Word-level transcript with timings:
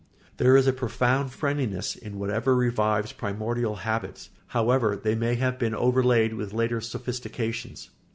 There 0.37 0.57
is 0.57 0.65
a 0.65 0.73
profound 0.73 1.31
friendliness 1.31 1.95
in 1.95 2.17
whatever 2.17 2.55
revives 2.55 3.11
primordial 3.13 3.75
habits, 3.75 4.31
however 4.47 4.95
they 4.95 5.13
may 5.13 5.35
have 5.35 5.59
been 5.59 5.75
overlaid 5.75 6.33
with 6.33 6.53
later 6.53 6.81
sophistications. 6.81 7.91